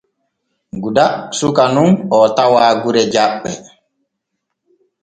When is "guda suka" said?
0.81-1.63